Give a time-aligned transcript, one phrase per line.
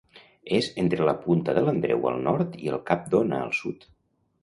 [0.59, 3.91] És entre la Punta de l'Andreu, al nord, i el Cap d'Ona, al sud.